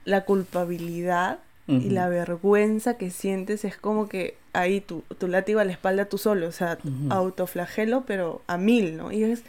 [0.04, 5.64] La culpabilidad y la vergüenza que sientes es como que ahí tu, tu látigo a
[5.64, 6.78] la espalda tú solo, o sea,
[7.10, 9.12] autoflagelo, pero a mil, ¿no?
[9.12, 9.42] Y es,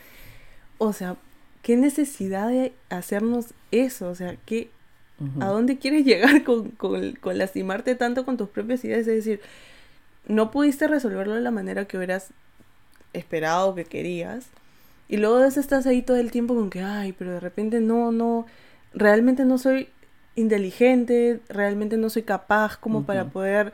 [0.78, 1.16] o sea,
[1.62, 4.70] qué necesidad de hacernos eso, o sea, qué.
[5.42, 9.02] ¿A dónde quieres llegar con, con- con lastimarte tanto con tus propias ideas?
[9.02, 9.42] Es decir,
[10.28, 12.30] no pudiste resolverlo de la manera que hubieras
[13.14, 14.48] esperado que querías.
[15.08, 17.80] Y luego de eso estás ahí todo el tiempo con que, ay, pero de repente
[17.82, 18.46] no, no,
[18.94, 19.90] realmente no soy
[20.36, 23.74] inteligente, realmente no soy capaz como para poder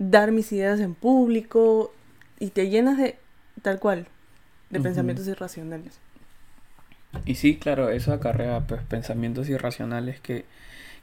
[0.00, 1.94] dar mis ideas en público.
[2.40, 3.16] Y te llenas de,
[3.62, 4.06] tal cual,
[4.70, 6.00] de pensamientos irracionales.
[7.26, 10.46] Y sí, claro, eso acarrea pues, pensamientos irracionales que,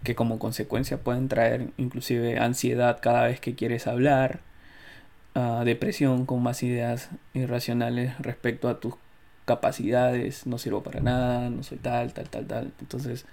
[0.03, 4.39] que como consecuencia pueden traer inclusive ansiedad cada vez que quieres hablar,
[5.35, 8.95] uh, depresión con más ideas irracionales respecto a tus
[9.45, 12.73] capacidades, no sirvo para nada, no soy tal, tal, tal, tal.
[12.79, 13.25] Entonces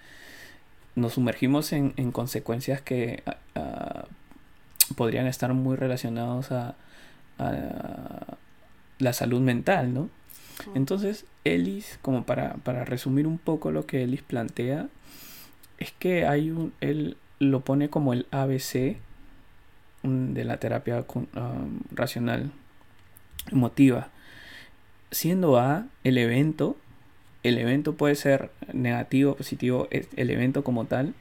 [0.95, 3.23] nos sumergimos en, en consecuencias que
[3.57, 4.07] uh,
[4.97, 6.75] podrían estar muy relacionados a,
[7.39, 8.37] a,
[8.99, 10.09] la salud mental, ¿no?
[10.75, 14.89] Entonces, Ellis, como para, para resumir un poco lo que Ellis plantea,
[15.79, 18.97] es que hay un, él lo pone como el ABC
[20.03, 22.53] de la terapia con, um, racional
[23.51, 24.09] emotiva.
[25.11, 26.77] Siendo A el evento,
[27.43, 31.15] el evento puede ser negativo o positivo, el evento como tal.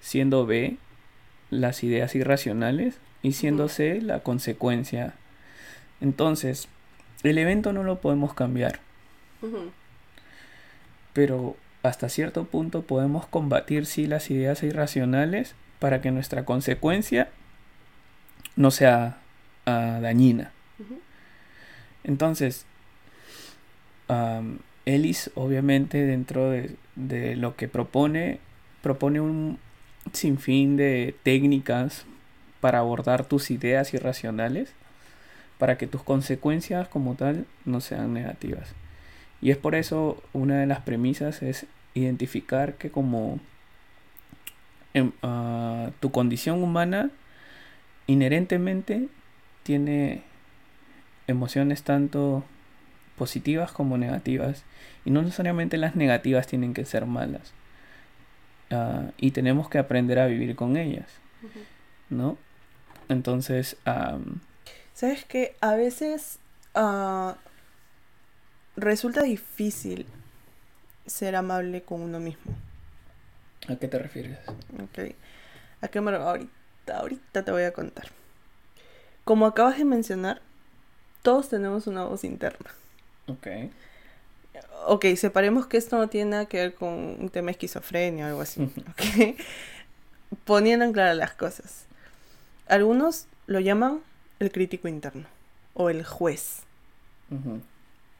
[0.00, 0.76] Siendo B
[1.50, 5.14] las ideas irracionales y siendo C la consecuencia.
[6.00, 6.68] Entonces,
[7.22, 8.80] el evento no lo podemos cambiar.
[11.12, 17.28] Pero hasta cierto punto podemos combatir sí las ideas irracionales para que nuestra consecuencia
[18.56, 19.18] no sea
[19.66, 20.52] uh, dañina.
[22.04, 22.66] Entonces,
[24.08, 28.40] um, Ellis obviamente dentro de, de, lo que propone,
[28.82, 29.58] propone un
[30.12, 32.04] sinfín de técnicas
[32.60, 34.72] para abordar tus ideas irracionales,
[35.58, 38.72] para que tus consecuencias como tal no sean negativas.
[39.40, 43.38] Y es por eso una de las premisas es identificar que como
[44.94, 47.10] en, uh, tu condición humana
[48.06, 49.08] inherentemente
[49.62, 50.22] tiene
[51.26, 52.44] emociones tanto
[53.16, 54.64] positivas como negativas
[55.04, 57.52] y no necesariamente las negativas tienen que ser malas
[58.74, 61.06] uh, y tenemos que aprender a vivir con ellas
[61.42, 61.64] uh -huh.
[62.10, 62.38] no
[63.08, 64.40] entonces um,
[64.92, 66.38] sabes que a veces
[66.74, 67.32] uh,
[68.76, 70.06] resulta difícil
[71.06, 72.52] ser amable con uno mismo
[73.68, 74.38] a qué te refieres
[74.82, 75.14] okay.
[75.80, 78.06] a qué me ahorita ahorita te voy a contar.
[79.24, 80.42] Como acabas de mencionar,
[81.22, 82.70] todos tenemos una voz interna.
[83.26, 83.46] Ok.
[84.86, 88.28] Ok, separemos que esto no tiene nada que ver con un tema de esquizofrenia o
[88.28, 88.62] algo así.
[88.62, 89.36] ok.
[90.44, 91.86] Poniendo en claro las cosas.
[92.66, 94.00] Algunos lo llaman
[94.40, 95.26] el crítico interno
[95.74, 96.60] o el juez.
[97.30, 97.60] Uh -huh.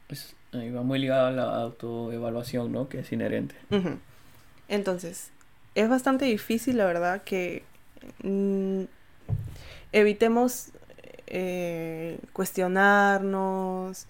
[0.09, 2.89] es, ahí va muy ligado a la autoevaluación, ¿no?
[2.89, 3.55] Que es inherente.
[3.69, 3.97] Uh -huh.
[4.67, 5.31] Entonces,
[5.75, 7.63] es bastante difícil, la verdad, que
[8.23, 8.83] mm,
[9.91, 10.69] evitemos
[11.27, 14.07] eh, cuestionarnos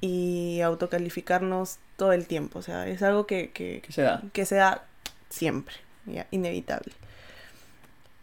[0.00, 2.58] y autocalificarnos todo el tiempo.
[2.58, 4.22] O sea, es algo que, que, que se da.
[4.32, 4.84] Que se da
[5.28, 5.74] siempre,
[6.06, 6.92] ya, inevitable.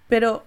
[0.07, 0.45] Pero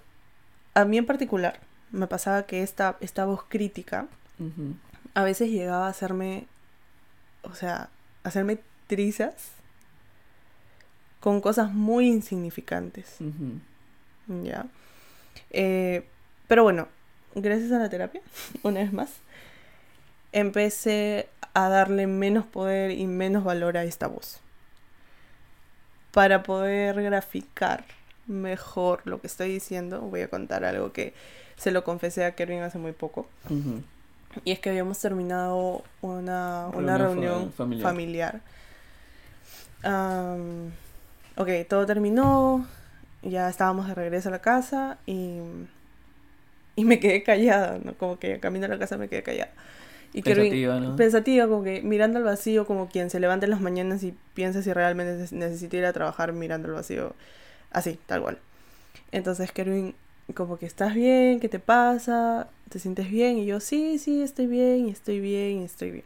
[0.75, 1.61] a mí en particular
[1.93, 4.07] me pasaba que esta, esta voz crítica
[4.40, 4.75] Uh -huh.
[5.14, 6.47] a veces llegaba a hacerme,
[7.43, 7.90] o sea,
[8.25, 9.53] hacerme trizas
[11.21, 13.16] con cosas muy insignificantes.
[13.21, 14.45] Uh -huh.
[14.45, 14.66] Ya.
[15.51, 16.07] Eh,
[16.49, 16.88] pero bueno,
[17.35, 18.23] gracias a la terapia,
[18.62, 19.11] una vez más,
[20.33, 24.40] empecé a darle menos poder y menos valor a esta voz.
[26.12, 27.85] Para poder graficar
[28.27, 31.14] mejor lo que estoy diciendo, voy a contar algo que
[31.57, 33.27] se lo confesé a Kervin hace muy poco.
[33.49, 33.83] Uh -huh.
[34.45, 37.83] Y es que habíamos terminado una, una reunión, familiar.
[37.83, 38.40] familiar.
[39.85, 40.71] Um,
[41.37, 42.66] ok, todo terminó,
[43.23, 45.38] ya estábamos de regreso a la casa y,
[46.77, 47.95] y me quedé callada, ¿no?
[47.95, 49.51] Como que camino a la casa me quedé callada.
[50.12, 50.96] Y pensativa, Kervin, ¿no?
[50.96, 54.62] Pensativa, como que mirando al vacío, como quien se levanta en las mañanas y piensa
[54.62, 57.14] si realmente necesita ir a trabajar mirando al vacío.
[57.70, 58.38] Así, tal cual.
[59.12, 59.94] Entonces Kervin,
[60.35, 62.49] como que estás bien, ¿qué te pasa?
[62.68, 63.38] ¿Te sientes bien?
[63.38, 66.05] Y yo, sí, sí, estoy bien, estoy bien, estoy bien.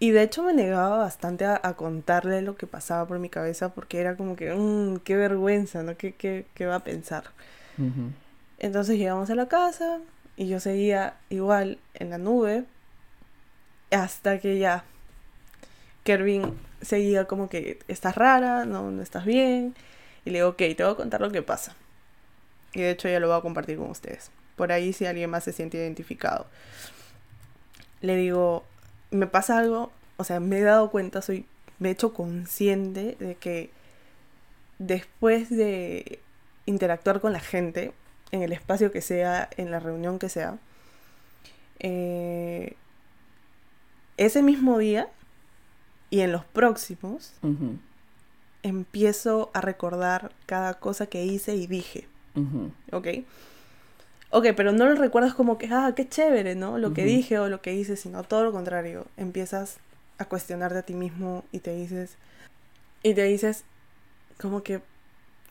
[0.00, 3.72] Y de hecho me negaba bastante a, a, contarle lo que pasaba por mi cabeza
[3.72, 5.96] porque era como que, mmm, qué vergüenza, ¿no?
[5.96, 7.24] ¿Qué, qué, qué va a pensar?
[7.78, 8.10] Uh -huh.
[8.58, 10.00] Entonces llegamos a la casa
[10.36, 12.64] y yo seguía igual en la nube
[13.90, 14.84] hasta que ya
[16.02, 19.74] Kervin seguía como que estás rara, no, no estás bien.
[20.24, 21.74] Y le digo, ok, te voy a contar lo que pasa.
[22.72, 24.30] Y de hecho ya lo voy a compartir con ustedes.
[24.56, 26.46] Por ahí si alguien más se siente identificado.
[28.00, 28.64] Le digo,
[29.10, 31.46] me pasa algo, o sea, me he dado cuenta, soy,
[31.78, 33.70] me he hecho consciente de que
[34.78, 36.20] después de
[36.66, 37.92] interactuar con la gente,
[38.34, 40.58] en el espacio que sea, en la reunión que sea,
[41.78, 42.74] eh,
[44.16, 45.08] ese mismo día
[46.10, 47.78] y en los próximos, uh -huh.
[48.64, 52.08] empiezo a recordar cada cosa que hice y dije.
[52.34, 52.70] Uh -huh.
[52.90, 53.06] ¿Ok?
[54.30, 56.78] Ok, pero no lo recuerdas como que, ah, qué chévere, ¿no?
[56.78, 57.16] Lo que uh -huh.
[57.16, 59.06] dije o lo que hice, sino todo lo contrario.
[59.16, 59.78] Empiezas
[60.18, 62.16] a cuestionarte a ti mismo y te dices,
[63.04, 63.62] y te dices,
[64.40, 64.80] como que,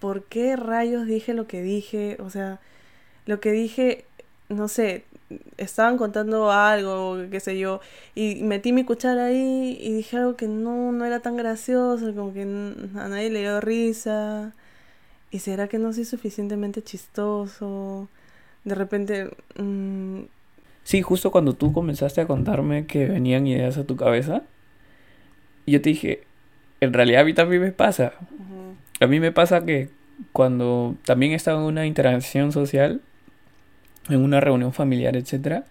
[0.04, 2.18] ¿por qué rayos dije lo que dije?
[2.20, 2.60] O sea,
[3.26, 4.04] lo que dije,
[4.50, 5.06] no sé,
[5.56, 7.80] estaban contando algo, qué sé yo,
[8.14, 12.34] y metí mi cuchara ahí y dije algo que no, no era tan gracioso, como
[12.34, 14.54] que a nadie le dio risa.
[15.32, 18.10] ¿Y será que no soy suficientemente chistoso?
[18.66, 19.30] De repente...
[19.56, 20.24] Mmm...
[20.84, 24.44] Sí, justo cuando tú comenzaste a contarme que venían ideas a tu cabeza,
[25.66, 26.24] yo te dije,
[26.82, 28.12] en realidad a mí también me pasa.
[29.00, 29.90] A mí me pasa que
[30.32, 33.02] cuando también he estado en una interacción social,
[34.10, 35.64] en una reunión familiar, etc.,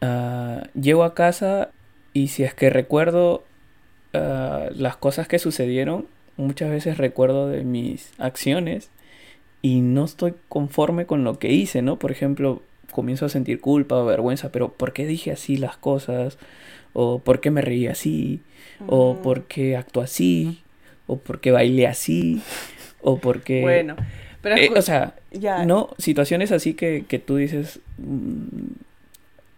[0.00, 1.70] ah, llego a casa
[2.12, 3.44] y si es que recuerdo
[4.14, 6.06] ah, las cosas que sucedieron,
[6.36, 8.90] muchas veces recuerdo de mis acciones
[9.62, 11.98] y no estoy conforme con lo que hice, ¿no?
[11.98, 16.38] Por ejemplo, comienzo a sentir culpa o vergüenza, pero ¿por qué dije así las cosas?
[16.92, 18.40] ¿O por qué me reí así?
[18.86, 20.62] ¿O por qué actué así?
[21.10, 22.40] ¿O por qué bailé así?
[23.02, 23.62] ¿O por qué...
[23.62, 23.96] Bueno,
[24.42, 24.56] pero...
[24.56, 25.14] Eh, o sea,
[25.66, 25.90] ¿no?
[25.98, 27.80] Situaciones así que, que tú dices...
[27.98, 28.74] Mm,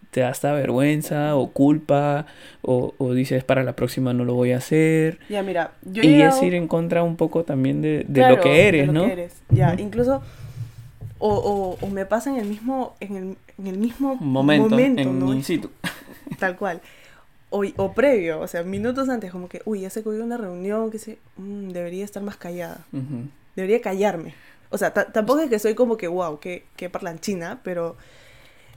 [0.09, 2.27] te da hasta vergüenza o culpa
[2.61, 5.17] o, o, dices para la próxima no lo voy a hacer.
[5.27, 8.67] Ya, mira, yo Y es ir en contra un poco también de, de lo que
[8.67, 9.05] eres, de lo ¿no?
[9.07, 9.33] Que eres.
[9.49, 10.21] Ya, incluso
[11.25, 15.41] o, o, me pasa en el mismo, en el, en el mismo momento, en ¿no?
[16.37, 16.81] Tal cual.
[17.55, 20.89] O, o, previo, o sea, minutos antes, como que, uy, ya se cogió una reunión,
[20.89, 22.83] que se, mm, debería estar más callada.
[23.55, 24.33] Debería callarme.
[24.71, 27.95] O sea, tampoco es que soy como que, wow, que, que parlanchina, pero,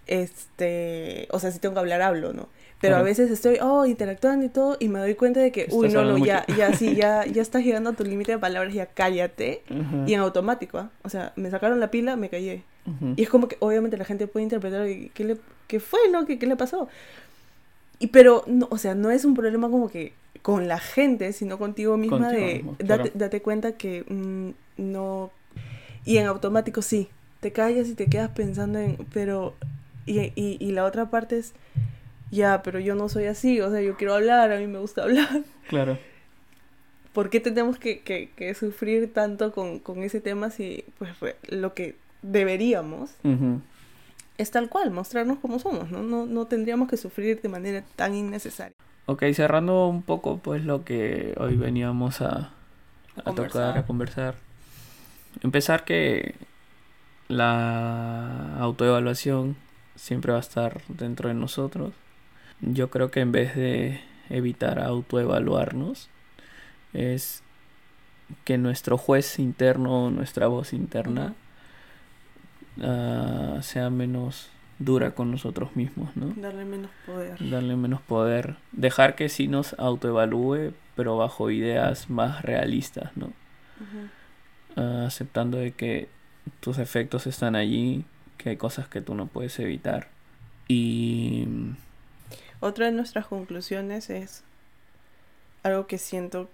[0.06, 2.48] este, o sea, si tengo que hablar, hablo, ¿no?
[2.78, 5.88] Pero a veces estoy, oh, interactuando y todo, y me doy cuenta de que, uy,
[5.88, 8.86] no, no, ya, ya, sí, ya, ya estás llegando a tu límite de palabras, ya
[8.86, 9.62] cállate.
[10.06, 10.90] Y en automático, ¿ah?
[11.02, 12.62] O sea, me sacaron la pila, me callé.
[13.16, 16.26] Y es como que, obviamente, la gente puede interpretar qué, le, qué fue, ¿no?
[16.26, 16.88] ¿Qué, ¿Qué, le pasó?
[17.98, 21.58] Y pero, no, o sea, no es un problema como que con la gente, sino
[21.58, 24.50] contigo misma de, date, date, cuenta que mm,
[24.82, 25.30] no...
[26.04, 27.08] Y en automático sí,
[27.40, 29.54] te callas y te quedas pensando en, pero...
[30.04, 31.52] Y, y, y la otra parte es
[32.30, 35.02] ya, pero yo no soy así, o sea, yo quiero hablar, a mí me gusta
[35.04, 35.42] hablar.
[35.68, 35.98] Claro.
[37.12, 41.10] ¿Por qué tenemos que, que, que sufrir tanto con, con, ese tema si pues
[41.48, 43.16] lo que deberíamos
[44.38, 46.02] es tal cual, mostrarnos como somos, ¿no?
[46.02, 46.26] ¿no?
[46.26, 48.76] No tendríamos que sufrir de manera tan innecesaria.
[49.06, 52.52] Ok, cerrando un poco pues lo que hoy veníamos a,
[53.24, 54.34] a tocar, a conversar.
[55.42, 56.34] Empezar que
[57.28, 59.56] la autoevaluación
[59.94, 61.92] siempre va a estar dentro de nosotros
[62.60, 66.08] yo creo que en vez de evitar autoevaluarnos,
[66.92, 67.42] es
[68.44, 71.45] que nuestro juez interno, nuestra voz interna, uh,
[72.76, 76.34] sea menos dura con nosotros mismos, ¿no?
[76.36, 77.50] Darle menos poder.
[77.50, 78.56] Darle menos poder.
[78.72, 83.32] Dejar que sí nos autoevalúe, pero bajo ideas más realistas, ¿no?
[84.76, 86.08] Uh, aceptando de que
[86.60, 88.04] tus efectos están allí,
[88.36, 90.08] que hay cosas que tú no puedes evitar.
[90.68, 91.46] Y
[92.60, 94.42] otra de nuestras conclusiones es
[95.62, 96.50] algo que siento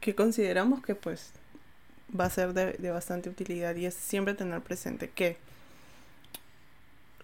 [0.00, 1.32] que consideramos que pues
[2.18, 5.36] va a ser de, bastante utilidad y es siempre tener presente que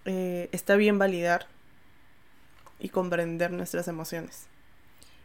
[0.05, 1.47] eh, está bien validar
[2.79, 4.47] y comprender nuestras emociones.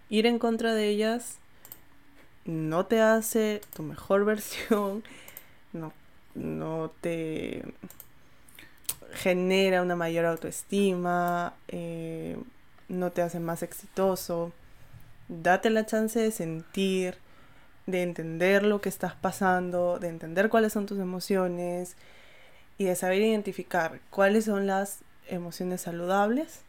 [0.09, 1.37] Ir en contra de ellas
[2.45, 5.03] no te hace tu mejor versión,
[5.73, 5.91] no,
[6.35, 7.63] no te
[9.13, 12.37] genera una mayor autoestima, eh,
[12.87, 14.51] no te hace más exitoso.
[15.27, 17.17] Date la chance de sentir,
[17.85, 21.95] de entender lo que estás pasando, de entender cuáles son tus emociones
[22.77, 26.61] y de saber identificar cuáles son las emociones saludables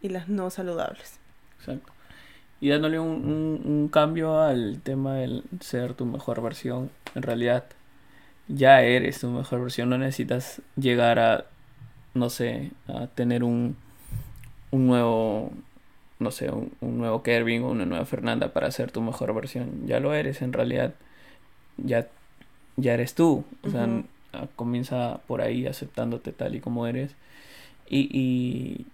[0.00, 1.18] y las no saludables.
[1.58, 1.92] Exacto.
[2.60, 7.64] Y dándole un, un, cambio al tema del ser tu mejor versión, en realidad
[8.46, 11.46] ya eres tu mejor versión, no necesitas llegar a,
[12.14, 13.76] no sé, a tener un,
[14.70, 15.52] un nuevo,
[16.18, 19.86] no sé, un, nuevo Kervin o una nueva Fernanda para ser tu mejor versión.
[19.86, 20.94] Ya lo eres, en realidad.
[21.78, 22.08] Ya,
[22.76, 23.44] ya eres tú.
[23.62, 23.88] O sea,
[24.56, 27.14] comienza por ahí aceptándote tal y como eres.
[27.88, 28.86] Y,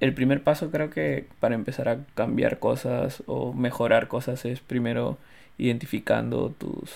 [0.00, 5.16] el primer paso creo que para empezar a cambiar cosas o mejorar cosas es primero
[5.56, 6.92] identificando tus,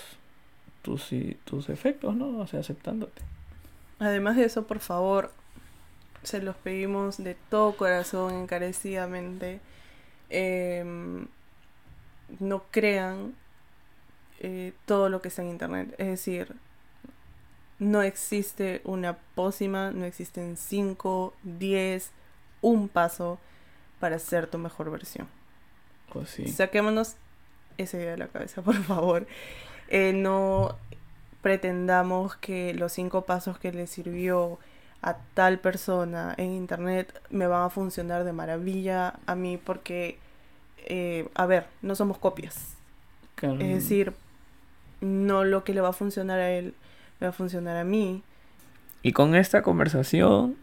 [0.83, 1.09] tus,
[1.45, 2.37] tus efectos, ¿no?
[2.39, 3.21] O sea, aceptándote.
[3.99, 5.31] Además de eso, por favor,
[6.23, 9.59] se los pedimos de todo corazón, encarecidamente.
[10.29, 11.27] Em,
[12.39, 13.33] no crean
[14.39, 15.95] eh, todo lo que está en internet.
[15.97, 16.55] Es decir,
[17.79, 22.11] no existe una pócima, no existen 5, 10,
[22.61, 23.39] un paso
[23.99, 25.27] para ser tu mejor versión.
[26.11, 26.47] Pues sí.
[26.47, 27.15] Saquémonos
[27.77, 29.27] esa idea de la cabeza, por favor.
[29.87, 30.77] Eh, no
[31.41, 34.59] pretendamos que los cinco pasos que le sirvió
[35.01, 40.19] a tal persona en internet me van a funcionar de maravilla a mí porque,
[40.85, 42.75] eh, a ver, no somos copias.
[43.35, 43.61] Claro.
[43.61, 44.13] Es decir,
[44.99, 46.73] no lo que le va a funcionar a él
[47.19, 48.23] me va a funcionar a mí.
[49.01, 50.57] Y con esta conversación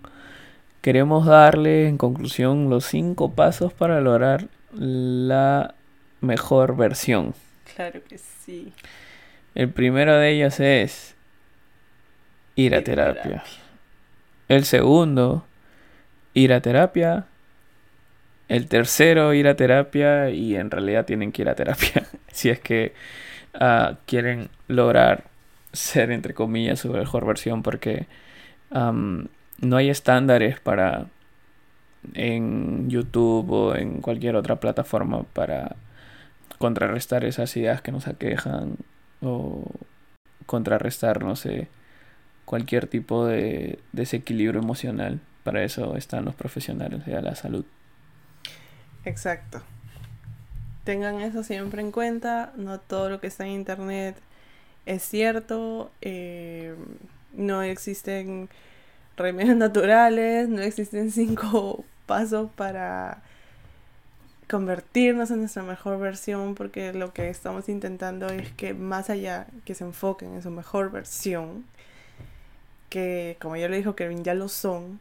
[0.81, 5.75] queremos darle en conclusión los cinco pasos para lograr la
[6.21, 7.35] mejor versión.
[7.75, 8.73] Claro que sí.
[9.55, 11.17] El primero de ellos es
[12.55, 13.43] ir a terapia.
[14.49, 15.45] El segundo,
[16.35, 17.27] ir a terapia.
[18.49, 20.31] El tercero, ir a terapia.
[20.31, 22.07] Y en realidad tienen que ir a terapia.
[22.33, 22.95] si es que
[23.55, 25.25] ah, quieren lograr
[25.77, 27.63] ser, entre comillas, su mejor versión.
[27.63, 28.07] Porque
[28.71, 31.07] no hay estándares para
[32.15, 35.77] en YouTube o en cualquier otra plataforma para
[36.59, 38.77] contrarrestar esas ideas que nos aquejan
[39.21, 39.65] o
[40.47, 41.69] contrarrestar, no sé,
[42.45, 45.21] cualquier tipo de desequilibrio emocional.
[45.43, 47.65] Para eso están los profesionales de la salud.
[49.05, 49.63] Exacto.
[50.85, 52.53] Tengan eso siempre en cuenta.
[52.57, 54.17] No todo lo que está en internet
[54.87, 55.91] es cierto.
[56.01, 56.75] eh,
[57.33, 58.49] no existen
[59.17, 60.49] remedios naturales.
[60.49, 63.23] No existen cinco pasos para
[64.49, 66.55] convertirnos en nuestra mejor versión.
[66.55, 70.91] Porque lo que estamos intentando es que más allá que se enfoquen en su mejor
[70.91, 71.67] versión.
[72.89, 75.01] Que como ya lo dijo Kevin, ya lo son.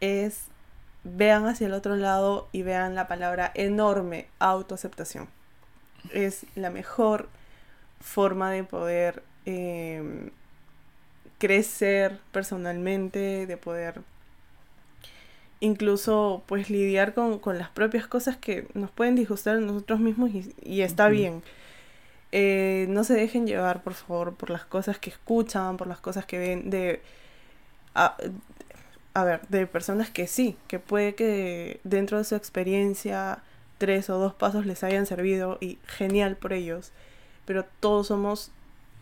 [0.00, 0.46] Es
[1.04, 5.28] vean hacia el otro lado y vean la palabra enorme, autoaceptación.
[6.12, 7.28] Es la mejor
[8.02, 10.30] forma de poder eh,
[11.38, 14.02] crecer personalmente, de poder
[15.60, 20.30] incluso pues lidiar con, con las propias cosas que nos pueden disgustar a nosotros mismos
[20.30, 21.42] y, y está bien.
[22.32, 26.26] Eh, no se dejen llevar, por favor, por las cosas que escuchan, por las cosas
[26.26, 27.02] que ven de...
[27.94, 28.16] a-
[29.14, 33.42] a ver, de personas que sí, que puede que dentro de su experiencia
[33.78, 36.92] tres o dos pasos les hayan servido y genial por ellos,
[37.52, 38.50] pero todos somos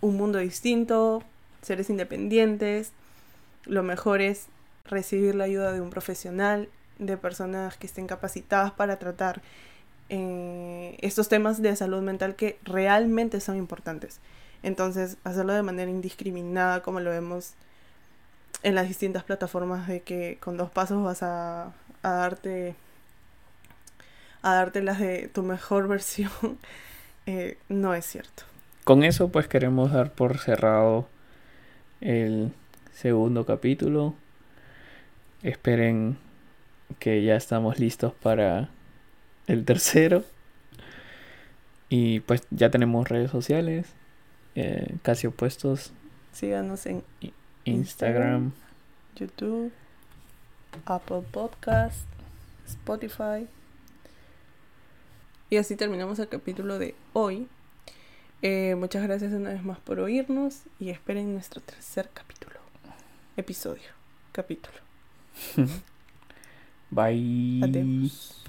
[0.00, 1.22] un mundo distinto,
[1.62, 2.90] seres independientes,
[3.64, 4.46] lo mejor es
[4.84, 9.40] recibir la ayuda de un profesional, de personas que estén capacitadas para tratar
[10.08, 14.18] eh, estos temas de salud mental que realmente son importantes.
[14.64, 17.52] Entonces, hacerlo de manera indiscriminada, como lo vemos
[18.64, 21.66] en las distintas plataformas de que con dos pasos vas a,
[22.02, 22.74] a darte
[24.42, 26.58] a de tu mejor versión
[27.26, 28.44] eh, no es cierto
[28.84, 31.08] Con eso pues queremos dar por cerrado
[32.00, 32.52] el
[32.92, 34.14] segundo capítulo.
[35.42, 36.18] Esperen
[36.98, 38.70] que ya estamos listos para
[39.46, 40.24] el tercero.
[41.88, 43.86] Y pues ya tenemos redes sociales,
[44.54, 45.92] eh, casi opuestos,
[46.32, 47.02] síganos en
[47.64, 48.52] Instagram.
[49.16, 49.72] YouTube
[50.86, 52.06] Apple Podcast
[52.66, 53.48] Spotify
[55.50, 57.46] y así terminamos el capítulo de hoy
[58.42, 62.56] Eh, muchas gracias una vez más por oírnos y esperen nuestro tercer capítulo
[63.36, 63.90] episodio
[64.32, 64.78] capítulo
[66.90, 67.60] Bye.
[67.62, 68.42] Adiós.